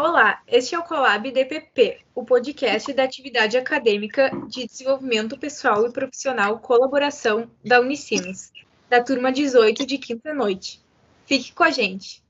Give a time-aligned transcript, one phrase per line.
[0.00, 5.92] Olá, este é o Colab DPP, o podcast da atividade acadêmica de desenvolvimento pessoal e
[5.92, 8.52] profissional colaboração da Unicinos,
[8.88, 10.80] da turma 18 de quinta noite.
[11.26, 12.22] Fique com a gente.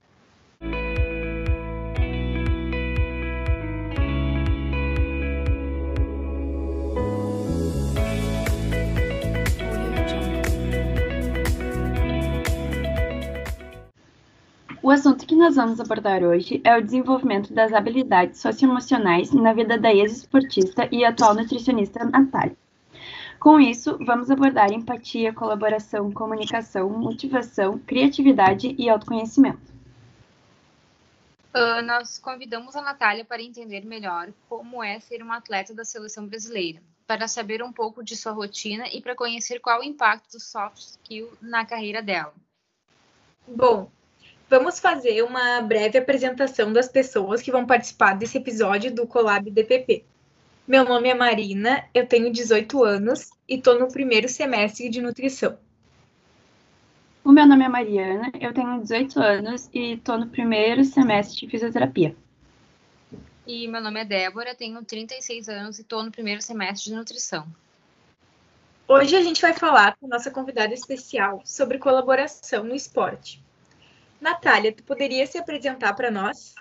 [14.88, 19.76] O assunto que nós vamos abordar hoje é o desenvolvimento das habilidades socioemocionais na vida
[19.76, 22.56] da ex-esportista e atual nutricionista Natália.
[23.38, 29.60] Com isso, vamos abordar empatia, colaboração, comunicação, motivação, criatividade e autoconhecimento.
[31.54, 36.26] Uh, nós convidamos a Natália para entender melhor como é ser uma atleta da seleção
[36.26, 40.40] brasileira, para saber um pouco de sua rotina e para conhecer qual o impacto do
[40.40, 42.32] soft skill na carreira dela.
[43.46, 43.90] Bom,
[44.50, 50.06] Vamos fazer uma breve apresentação das pessoas que vão participar desse episódio do Colab DPP.
[50.66, 55.58] Meu nome é Marina, eu tenho 18 anos e estou no primeiro semestre de nutrição.
[57.22, 61.50] O meu nome é Mariana, eu tenho 18 anos e estou no primeiro semestre de
[61.50, 62.16] fisioterapia.
[63.46, 67.46] E meu nome é Débora, tenho 36 anos e estou no primeiro semestre de nutrição.
[68.86, 73.46] Hoje a gente vai falar com nossa convidada especial sobre colaboração no esporte.
[74.20, 76.54] Natália, tu poderia se apresentar para nós?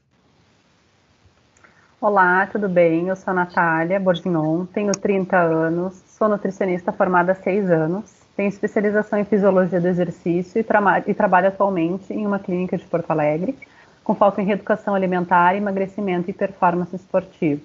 [1.99, 3.07] Olá, tudo bem?
[3.07, 8.49] Eu sou a Natália Borgignon, tenho 30 anos, sou nutricionista formada há 6 anos, tenho
[8.49, 13.09] especialização em fisiologia do exercício e, tra e trabalho atualmente em uma clínica de Porto
[13.09, 13.57] Alegre,
[14.03, 17.61] com foco em reeducação alimentar, emagrecimento e performance esportiva.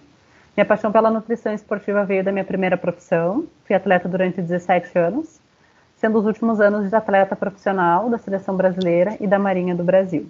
[0.57, 5.42] Minha paixão pela nutrição esportiva veio da minha primeira profissão, fui atleta durante 17 anos,
[6.03, 10.29] sendo os últimos anos de atleta profissional da seleção brasileira e da Marinha do Brasil.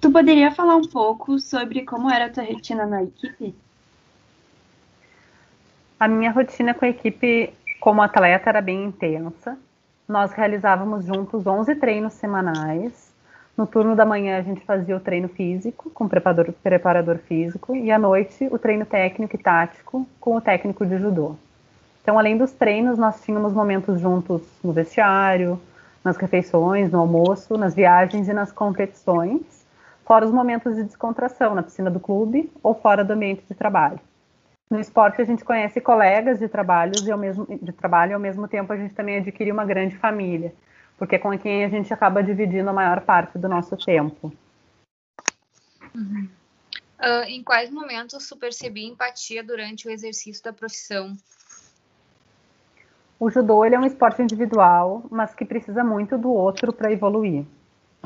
[0.00, 3.54] Tu poderia falar um pouco sobre como era a tua rotina na equipe?
[6.00, 9.58] A minha rotina com a equipe como atleta era bem intensa.
[10.08, 13.12] Nós realizávamos juntos 11 treinos semanais.
[13.54, 17.76] No turno da manhã a gente fazia o treino físico com o preparador, preparador físico
[17.76, 21.36] e à noite o treino técnico e tático com o técnico de judô.
[22.08, 25.60] Então, além dos treinos, nós tínhamos momentos juntos no vestiário,
[26.02, 29.66] nas refeições, no almoço, nas viagens e nas competições,
[30.06, 34.00] fora os momentos de descontração na piscina do clube ou fora do ambiente de trabalho.
[34.70, 38.20] No esporte a gente conhece colegas de trabalhos e ao mesmo de trabalho e ao
[38.20, 40.54] mesmo tempo a gente também adquire uma grande família,
[40.96, 44.32] porque é com quem a gente acaba dividindo a maior parte do nosso tempo.
[45.94, 46.26] Uhum.
[46.98, 51.14] Uh, em quais momentos tu percebi empatia durante o exercício da profissão?
[53.20, 57.44] O judô ele é um esporte individual, mas que precisa muito do outro para evoluir.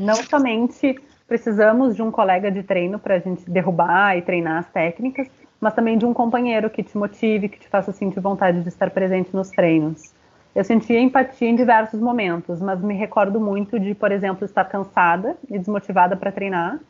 [0.00, 4.70] Não somente precisamos de um colega de treino para a gente derrubar e treinar as
[4.70, 5.28] técnicas,
[5.60, 8.90] mas também de um companheiro que te motive, que te faça sentir vontade de estar
[8.90, 10.14] presente nos treinos.
[10.54, 15.36] Eu sentia empatia em diversos momentos, mas me recordo muito de, por exemplo, estar cansada
[15.50, 16.80] e desmotivada para treinar,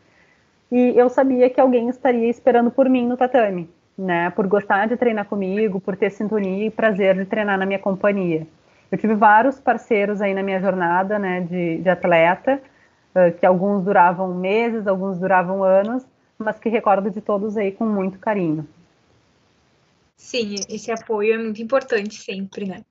[0.70, 4.30] e eu sabia que alguém estaria esperando por mim no tatame né?
[4.30, 8.46] Por gostar de treinar comigo, por ter sintonia e prazer de treinar na minha companhia.
[8.90, 12.60] Eu tive vários parceiros aí na minha jornada, né, de, de atleta,
[13.14, 16.04] uh, que alguns duravam meses, alguns duravam anos,
[16.36, 18.68] mas que recordo de todos aí com muito carinho.
[20.16, 22.82] Sim, esse apoio é muito importante sempre, né?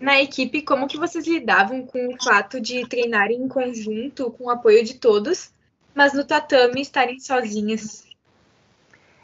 [0.00, 4.50] Na equipe, como que vocês lidavam com o fato de treinarem em conjunto, com o
[4.50, 5.52] apoio de todos,
[5.94, 8.05] mas no tatame estarem sozinhas?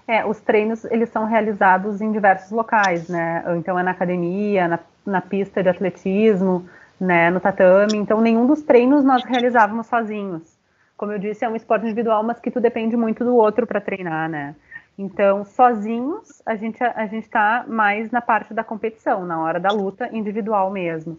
[0.07, 3.45] É, os treinos eles são realizados em diversos locais, né?
[3.57, 6.67] Então é na academia, na, na pista de atletismo,
[7.01, 7.99] né, no tatame.
[7.99, 10.59] Então nenhum dos treinos nós realizávamos sozinhos.
[10.97, 13.81] Como eu disse, é um esporte individual, mas que tu depende muito do outro para
[13.81, 14.55] treinar, né?
[14.97, 19.71] Então, sozinhos, a gente a gente está mais na parte da competição, na hora da
[19.71, 21.19] luta individual mesmo.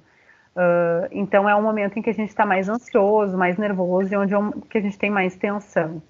[0.55, 4.17] Uh, então é um momento em que a gente está mais ansioso, mais nervoso e
[4.17, 6.01] onde é um, que a gente tem mais tensão.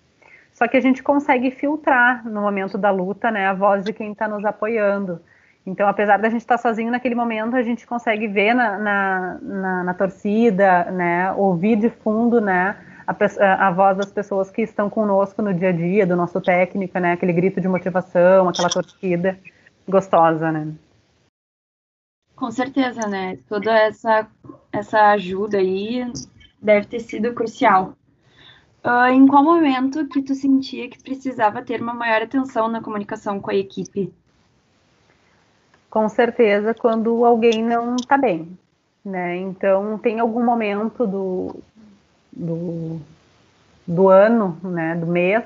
[0.53, 4.11] Só que a gente consegue filtrar no momento da luta, né, a voz de quem
[4.11, 5.20] está nos apoiando.
[5.66, 9.40] Então, apesar da gente estar tá sozinho naquele momento, a gente consegue ver na, na,
[9.41, 12.78] na, na torcida, né, ouvir de fundo, né,
[13.08, 17.00] a, a, voz das pessoas que estão conosco no dia a dia, do nosso técnico,
[17.00, 19.40] né, aquele grito de motivação, aquela torcida
[19.88, 20.73] gostosa, né.
[22.35, 24.28] Com certeza, né, toda essa,
[24.72, 26.05] essa ajuda aí
[26.61, 27.96] deve ter sido crucial.
[28.84, 33.40] Uh, em qual momento que tu sentia que precisava ter uma maior atenção na comunicação
[33.40, 34.14] com a equipe?
[35.90, 38.58] Com certeza, quando alguém não está bem,
[39.06, 39.38] né?
[39.38, 41.56] Então, tem algum momento do,
[42.32, 43.00] do,
[43.88, 45.46] do ano, né, do mês,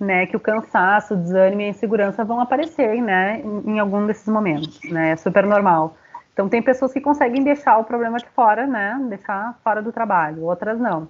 [0.00, 4.06] né, que o cansaço, o desânimo e a insegurança vão aparecer, né, em, em algum
[4.06, 5.96] desses momentos, né, é super normal.
[6.32, 10.44] Então tem pessoas que conseguem deixar o problema de fora, né, deixar fora do trabalho,
[10.44, 11.08] outras não.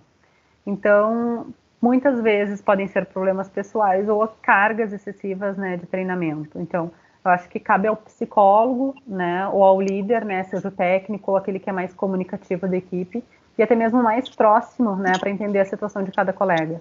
[0.67, 1.47] Então,
[1.81, 6.59] muitas vezes podem ser problemas pessoais ou cargas excessivas, né, de treinamento.
[6.59, 6.91] Então,
[7.25, 11.37] eu acho que cabe ao psicólogo, né, ou ao líder, né, seja o técnico ou
[11.37, 13.23] aquele que é mais comunicativo da equipe,
[13.57, 16.81] e até mesmo mais próximo, né, para entender a situação de cada colega.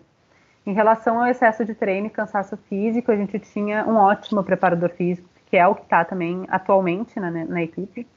[0.66, 4.90] Em relação ao excesso de treino e cansaço físico, a gente tinha um ótimo preparador
[4.92, 8.08] físico, que é o que está também atualmente na, na equipe,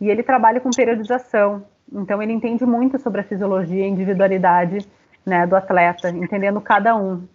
[0.00, 4.86] e ele trabalha com periodização, então ele entende muito sobre a fisiologia e individualidade
[5.24, 7.26] né, do atleta, entendendo cada um,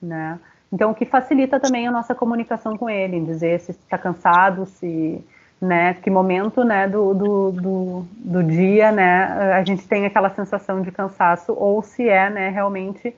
[0.00, 0.38] né?
[0.72, 5.24] Então, o que facilita também a nossa comunicação com ele, dizer se está cansado, se,
[5.60, 10.82] né, que momento, né, do, do, do, do, dia, né, a gente tem aquela sensação
[10.82, 13.14] de cansaço, ou se é, né, realmente,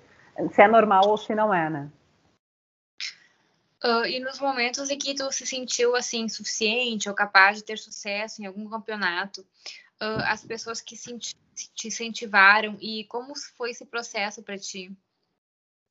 [0.53, 1.89] se é normal ou se não é, né.
[3.83, 7.79] Uh, e nos momentos em que tu se sentiu, assim, suficiente ou capaz de ter
[7.79, 9.45] sucesso em algum campeonato,
[10.03, 14.91] uh, as pessoas que te incentivaram e como foi esse processo para ti?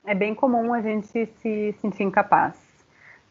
[0.05, 2.55] É bem comum a gente se sentir incapaz.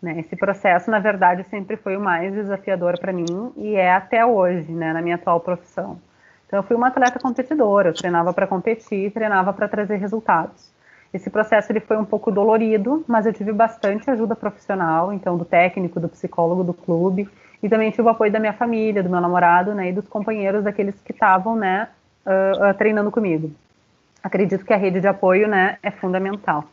[0.00, 0.20] Né?
[0.20, 4.70] Esse processo, na verdade, sempre foi o mais desafiador para mim e é até hoje,
[4.70, 6.00] né, na minha atual profissão.
[6.46, 10.70] Então, eu fui uma atleta competidora, eu treinava para competir, treinava para trazer resultados.
[11.12, 15.44] Esse processo ele foi um pouco dolorido, mas eu tive bastante ajuda profissional, então do
[15.44, 17.28] técnico, do psicólogo do clube,
[17.62, 20.64] e também tive o apoio da minha família, do meu namorado, né, e dos companheiros
[20.64, 21.88] daqueles que estavam, né,
[22.24, 23.52] uh, uh, treinando comigo.
[24.22, 26.64] Acredito que a rede de apoio, né, é fundamental.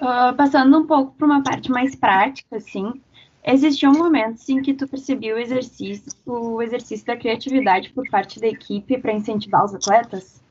[0.00, 3.00] Uh, passando um pouco para uma parte mais prática, assim,
[3.44, 8.46] existiam momentos em que tu percebia o exercício, o exercício da criatividade por parte da
[8.46, 10.42] equipe para incentivar os atletas?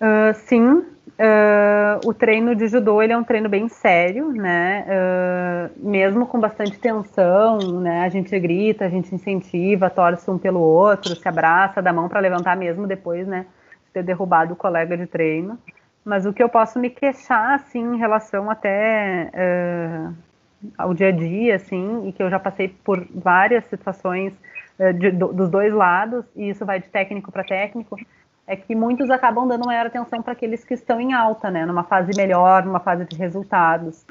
[0.00, 0.84] Uh, sim, uh,
[2.04, 4.84] o treino de judô ele é um treino bem sério, né?
[4.88, 8.02] Uh, mesmo com bastante tensão, né?
[8.02, 12.20] A gente grita, a gente incentiva, torce um pelo outro, se abraça, dá mão para
[12.20, 13.46] levantar mesmo depois, né?
[13.86, 15.58] De ter derrubado o colega de treino.
[16.04, 19.30] Mas o que eu posso me queixar, assim, em relação até
[20.76, 24.34] ao dia a dia, assim, e que eu já passei por várias situações
[24.98, 27.96] de, do, dos dois lados, e isso vai de técnico para técnico
[28.46, 31.84] é que muitos acabam dando maior atenção para aqueles que estão em alta, né, numa
[31.84, 34.04] fase melhor, numa fase de resultados.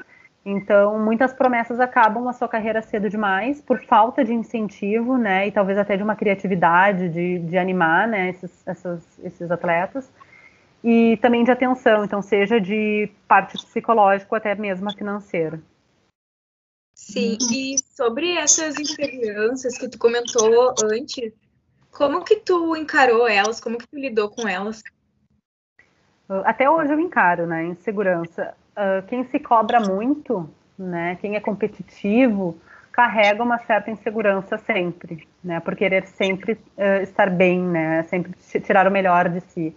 [0.44, 5.52] Então, muitas promessas acabam a sua carreira cedo demais por falta de incentivo, né, e
[5.52, 10.12] talvez até de uma criatividade de, de animar, né, esses, essas, esses atletas,
[10.82, 15.58] e também de atenção, então seja de parte psicológica até mesmo financeira.
[16.94, 21.32] Sim, e sobre essas inseguranças que tu comentou antes,
[21.94, 23.60] como que tu encarou elas?
[23.60, 24.82] Como que tu lidou com elas?
[26.44, 27.64] Até hoje eu encaro, né?
[27.64, 28.54] Insegurança.
[28.76, 31.16] Uh, quem se cobra muito, né?
[31.20, 32.58] Quem é competitivo,
[32.90, 35.60] carrega uma certa insegurança sempre, né?
[35.60, 38.02] Por querer sempre uh, estar bem, né?
[38.04, 39.76] Sempre tirar o melhor de si.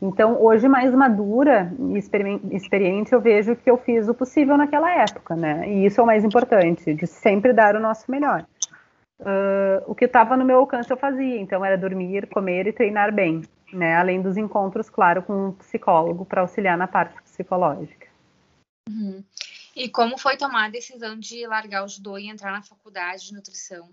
[0.00, 1.98] Então, hoje mais madura e
[2.56, 5.68] experiente, eu vejo que eu fiz o possível naquela época, né?
[5.68, 8.46] E isso é o mais importante, de sempre dar o nosso melhor
[9.20, 11.40] uh, o que estava no meu alcance eu fazia.
[11.40, 13.96] Então, era dormir, comer e treinar bem, né?
[13.96, 18.08] Além dos encontros, claro, com um psicólogo para auxiliar na parte psicológica.
[18.88, 19.22] Uhum.
[19.76, 23.34] E como foi tomar a decisão de largar o judô e entrar na faculdade de
[23.34, 23.88] nutrição?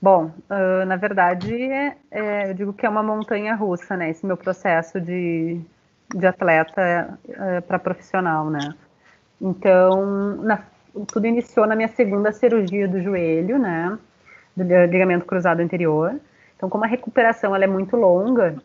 [0.00, 4.10] Bom, uh, na verdade, é, é, eu digo que é uma montanha russa, né?
[4.10, 5.60] Esse meu processo de,
[6.12, 8.74] de atleta é, para profissional, né?
[9.40, 10.64] Então, na,
[11.06, 13.98] tudo iniciou na minha segunda cirurgia do joelho, né?
[14.56, 16.20] Do ligamento cruzado anterior.
[16.56, 18.56] Então, como a recuperação ela é muito longa,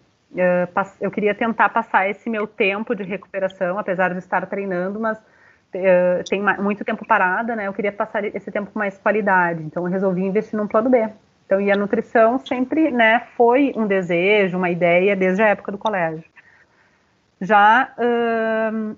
[1.01, 5.17] eu queria tentar passar esse meu tempo de recuperação, apesar de estar treinando, mas
[6.29, 7.67] tem muito tempo parada, né?
[7.67, 9.63] Eu queria passar esse tempo com mais qualidade.
[9.63, 11.09] Então, eu resolvi investir num plano B.
[11.45, 15.77] Então, e a nutrição sempre, né, foi um desejo, uma ideia desde a época do
[15.77, 16.25] colégio.
[17.39, 17.95] Já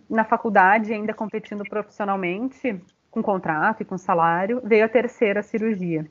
[0.10, 6.06] na faculdade, ainda competindo profissionalmente, com contrato e com salário, veio a terceira cirurgia.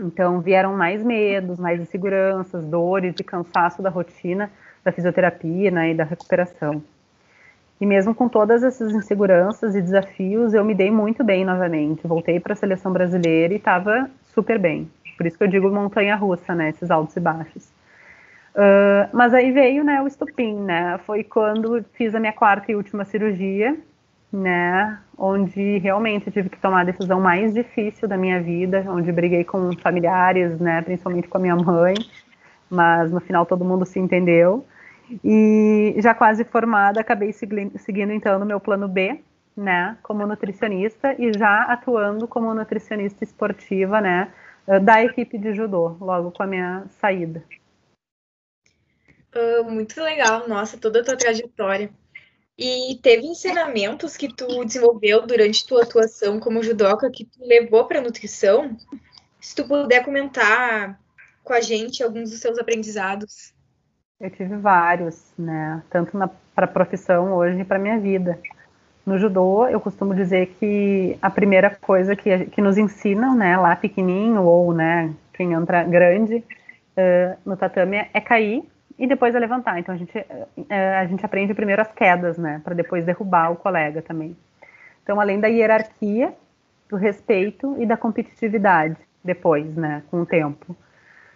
[0.00, 4.50] Então vieram mais medos, mais inseguranças, dores e cansaço da rotina
[4.84, 6.82] da fisioterapia né, e da recuperação.
[7.80, 12.06] E mesmo com todas essas inseguranças e desafios, eu me dei muito bem novamente.
[12.06, 14.90] Voltei para a seleção brasileira e estava super bem.
[15.16, 16.70] Por isso que eu digo montanha russa, né?
[16.70, 17.70] Esses altos e baixos.
[18.54, 20.98] Uh, mas aí veio né, o estupim, né?
[21.06, 23.78] Foi quando fiz a minha quarta e última cirurgia,
[24.32, 24.98] né?
[25.16, 29.44] Onde realmente eu tive que tomar a decisão mais difícil da minha vida, onde briguei
[29.44, 30.82] com familiares, né?
[30.82, 31.94] Principalmente com a minha mãe,
[32.70, 34.64] mas no final todo mundo se entendeu.
[35.24, 39.20] E já quase formada, acabei seguindo, então no meu plano B,
[39.56, 44.32] né, como nutricionista e já atuando como nutricionista esportiva, né,
[44.82, 47.42] da equipe de judô, logo com a minha saída.
[49.34, 51.90] Uh, muito legal, nossa, toda a tua trajetória.
[52.62, 58.02] E teve ensinamentos que tu desenvolveu durante tua atuação como judoca que tu levou para
[58.02, 58.76] nutrição?
[59.40, 61.00] Se tu puder comentar
[61.42, 63.54] com a gente alguns dos seus aprendizados.
[64.20, 65.82] Eu tive vários, né?
[65.88, 66.12] Tanto
[66.54, 68.38] para a profissão hoje e para minha vida.
[69.06, 73.74] No judô, eu costumo dizer que a primeira coisa que, que nos ensinam, né, lá
[73.74, 78.62] pequenininho ou, né, quem entra grande uh, no tatame é cair
[79.00, 79.80] e depois é levantar.
[79.80, 80.46] Então a gente, uh,
[81.00, 84.36] a gente aprende primeiro as quedas, né, para depois derrubar o colega também.
[85.02, 86.34] Então, além da hierarquia,
[86.88, 90.76] do respeito e da competitividade, depois, né, com o tempo.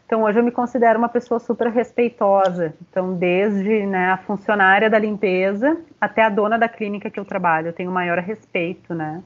[0.07, 2.75] Então, hoje eu me considero uma pessoa super respeitosa.
[2.89, 7.69] Então, desde né, a funcionária da limpeza até a dona da clínica que eu trabalho,
[7.69, 9.23] eu tenho maior respeito, né?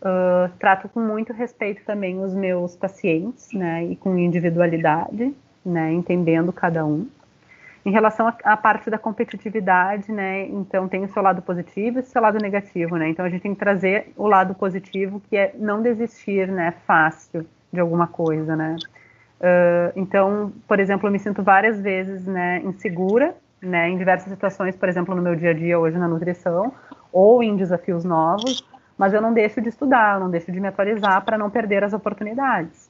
[0.00, 3.84] Uh, trato com muito respeito também os meus pacientes, né?
[3.84, 5.92] E com individualidade, né?
[5.92, 7.06] Entendendo cada um.
[7.88, 10.44] Em relação à parte da competitividade, né?
[10.48, 13.08] Então, tem o seu lado positivo e o seu lado negativo, né?
[13.08, 16.74] Então, a gente tem que trazer o lado positivo, que é não desistir, né?
[16.86, 18.76] Fácil de alguma coisa, né?
[19.40, 24.76] Uh, então, por exemplo, eu me sinto várias vezes né, insegura, né, em diversas situações,
[24.76, 26.74] por exemplo, no meu dia a dia hoje na nutrição,
[27.10, 28.68] ou em desafios novos,
[28.98, 31.84] mas eu não deixo de estudar, eu não deixo de me atualizar para não perder
[31.84, 32.87] as oportunidades.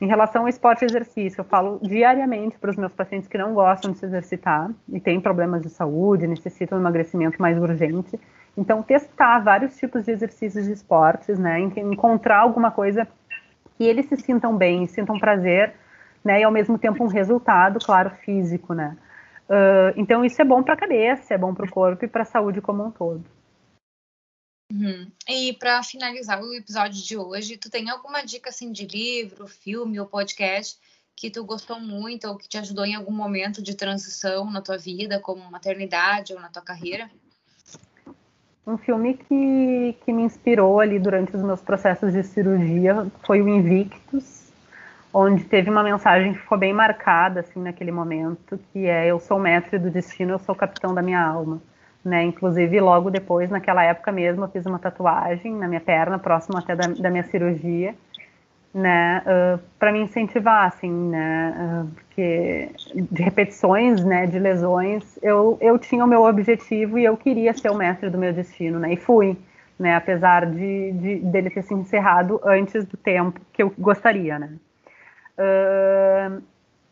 [0.00, 3.52] Em relação ao esporte e exercício, eu falo diariamente para os meus pacientes que não
[3.52, 8.18] gostam de se exercitar e têm problemas de saúde, necessitam de emagrecimento mais urgente.
[8.56, 13.06] Então, testar vários tipos de exercícios de esportes, né, encontrar alguma coisa
[13.76, 15.74] que eles se sintam bem, sintam prazer,
[16.24, 18.96] né, e ao mesmo tempo um resultado, claro, físico, né.
[19.50, 22.22] Uh, então isso é bom para a cabeça, é bom para o corpo e para
[22.22, 23.24] a saúde como um todo.
[24.70, 25.10] Uhum.
[25.28, 29.98] E para finalizar o episódio de hoje, tu tem alguma dica assim de livro, filme
[29.98, 30.78] ou podcast
[31.16, 34.78] que tu gostou muito ou que te ajudou em algum momento de transição na tua
[34.78, 37.10] vida, como maternidade ou na tua carreira?
[38.66, 43.48] Um filme que, que me inspirou ali durante os meus processos de cirurgia foi o
[43.48, 44.50] Invictus,
[45.12, 49.38] onde teve uma mensagem que ficou bem marcada assim naquele momento, que é eu sou
[49.38, 51.60] mestre do destino, eu sou capitão da minha alma.
[52.04, 52.24] Né?
[52.24, 56.74] Inclusive, logo depois, naquela época mesmo, eu fiz uma tatuagem na minha perna, próximo até
[56.74, 57.94] da, da minha cirurgia,
[58.72, 65.58] né, uh, para me incentivar, assim, né, uh, porque de repetições, né, de lesões, eu,
[65.60, 68.92] eu tinha o meu objetivo e eu queria ser o mestre do meu destino, né,
[68.92, 69.36] e fui,
[69.78, 74.50] né, apesar de, de dele ter se encerrado antes do tempo que eu gostaria, né.
[75.36, 76.42] Uh,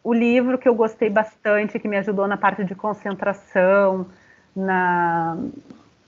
[0.03, 4.07] o livro que eu gostei bastante, que me ajudou na parte de concentração,
[4.59, 5.37] na,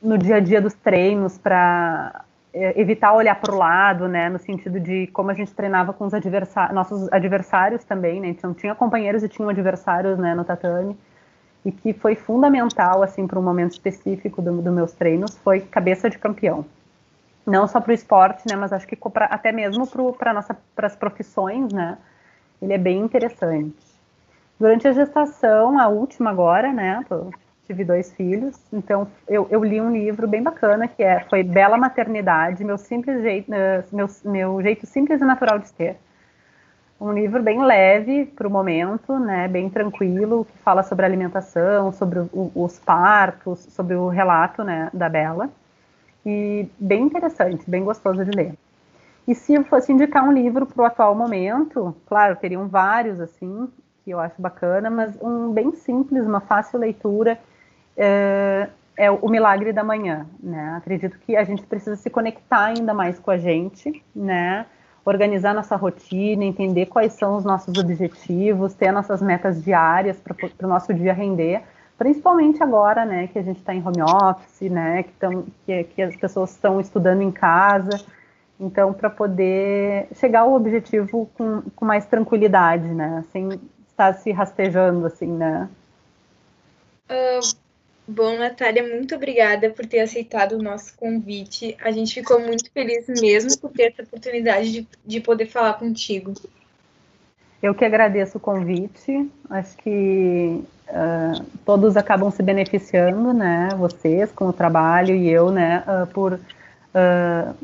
[0.02, 4.38] no dia a dia dos treinos para é, evitar olhar para o lado, né, no
[4.38, 8.75] sentido de como a gente treinava com os adversários, nossos adversários também, né, então tinha
[8.75, 10.97] companheiros e tinham adversários, né, no tatame,
[11.64, 16.09] e que foi fundamental, assim, para um momento específico dos do meus treinos, foi cabeça
[16.09, 16.64] de campeão.
[17.47, 21.73] Não só para o esporte, né, mas acho que pra, até mesmo para as profissões,
[21.73, 21.99] né,
[22.61, 23.76] ele é bem interessante.
[24.59, 27.04] Durante a gestação, a última agora, né,
[27.70, 31.78] tive dois filhos, então eu, eu, li um livro bem bacana que é foi Bela
[31.78, 35.96] Maternidade, meu simples jeito, uh, meu, meu jeito simples e natural de ser.
[37.00, 42.18] Um livro bem leve para o momento, né, bem tranquilo, que fala sobre alimentação, sobre
[42.18, 45.48] o, os partos, sobre o relato, né, da Bela,
[46.26, 48.52] e bem interessante, bem gostoso de ler.
[49.28, 53.68] E se eu fosse indicar um livro para o atual momento, claro, teriam vários assim,
[54.04, 57.38] que eu acho bacana, mas um bem simples, uma fácil leitura
[57.97, 60.75] é, é o milagre da manhã, né?
[60.76, 64.66] Acredito que a gente precisa se conectar ainda mais com a gente, né?
[65.04, 70.68] Organizar nossa rotina, entender quais são os nossos objetivos, ter nossas metas diárias para o
[70.68, 71.62] nosso dia render,
[72.00, 76.00] principalmente agora, né, que a gente está em home office, né, que, tão, que, que
[76.00, 78.02] as pessoas estão estudando em casa,
[78.59, 83.50] então para poder chegar ao objetivo com, com mais tranquilidade, né, sem
[83.87, 85.68] estar se rastejando assim, né.
[87.11, 87.69] Uh,
[88.12, 91.76] Bom, Natália, muito obrigada por ter aceitado o nosso convite.
[91.81, 96.35] A gente ficou muito feliz mesmo por ter essa oportunidade de, de poder falar contigo.
[97.62, 99.31] Eu que agradeço o convite.
[99.49, 103.69] Acho que uh, todos acabam se beneficiando, né?
[103.76, 105.85] Vocês com o trabalho e eu, né?
[105.87, 107.55] Uh, por uh,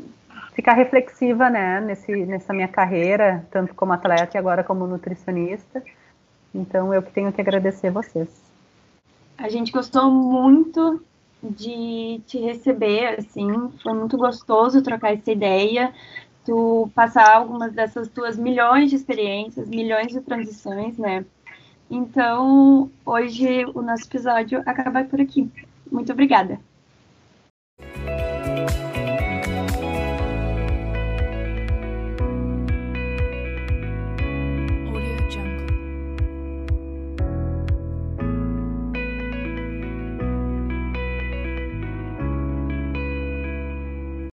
[0.53, 1.81] ficar reflexiva, né?
[1.81, 5.83] Nesse, nessa minha carreira, tanto como atleta e agora como nutricionista.
[6.55, 8.46] Então, eu que tenho que agradecer vocês.
[9.37, 11.01] A gente gostou muito
[11.43, 13.47] de te receber, assim,
[13.83, 15.93] foi muito gostoso trocar essa ideia,
[16.43, 21.25] tu passar algumas dessas tuas milhões de experiências, milhões de transições, né?
[21.89, 25.49] Então, hoje o nosso episódio acaba por aqui.
[25.91, 26.59] Muito obrigada.